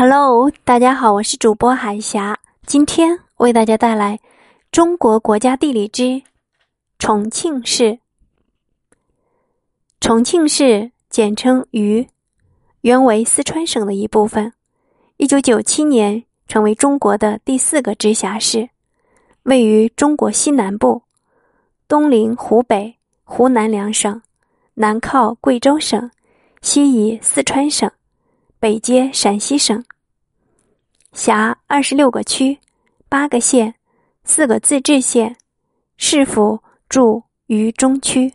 [0.00, 4.20] Hello，大家好，我是主播海霞，今天为大家带来
[4.70, 6.22] 中国国家地理之
[7.00, 7.98] 重庆市。
[9.98, 12.08] 重庆市简称渝，
[12.82, 14.52] 原为四川省的一部分。
[15.16, 18.68] 一九九七年成为中国的第四个直辖市，
[19.42, 21.02] 位于中国西南部，
[21.88, 24.22] 东临湖北、湖南两省，
[24.74, 26.08] 南靠贵州省，
[26.62, 27.90] 西倚四川省。
[28.60, 29.84] 北接陕西省，
[31.12, 32.58] 辖二十六个区、
[33.08, 33.76] 八个县、
[34.24, 35.36] 四个自治县，
[35.96, 38.34] 市府驻渝中区。